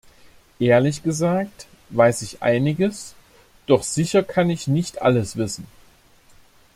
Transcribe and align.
Ehrlich 0.59 1.03
gesagt, 1.03 1.67
weiß 1.91 2.23
ich 2.23 2.41
einiges, 2.41 3.13
doch 3.67 3.83
sicher 3.83 4.23
kann 4.23 4.49
ich 4.49 4.65
nicht 4.67 5.03
alles 5.03 5.37
wissen. 5.37 5.67